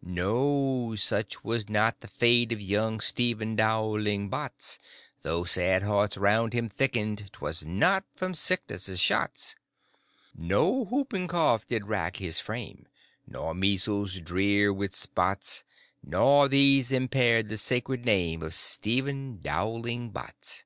No; 0.00 0.96
such 0.96 1.44
was 1.44 1.68
not 1.68 2.00
the 2.00 2.08
fate 2.08 2.50
of 2.50 2.62
Young 2.62 2.98
Stephen 2.98 3.56
Dowling 3.56 4.30
Bots; 4.30 4.78
Though 5.20 5.44
sad 5.44 5.82
hearts 5.82 6.16
round 6.16 6.54
him 6.54 6.66
thickened, 6.70 7.28
'Twas 7.34 7.66
not 7.66 8.04
from 8.14 8.32
sickness' 8.32 8.98
shots. 8.98 9.54
No 10.34 10.86
whooping 10.86 11.28
cough 11.28 11.66
did 11.66 11.88
rack 11.88 12.16
his 12.16 12.40
frame, 12.40 12.88
Nor 13.26 13.52
measles 13.52 14.18
drear 14.22 14.72
with 14.72 14.96
spots; 14.96 15.62
Not 16.02 16.48
these 16.52 16.90
impaired 16.90 17.50
the 17.50 17.58
sacred 17.58 18.06
name 18.06 18.42
Of 18.42 18.54
Stephen 18.54 19.40
Dowling 19.42 20.08
Bots. 20.08 20.64